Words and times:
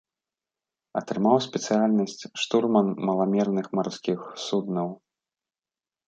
Атрымаў 1.01 1.35
спецыяльнасць 1.47 2.17
штурман 2.43 2.87
маламерных 3.09 3.65
марскіх 3.81 4.19
суднаў. 4.47 4.89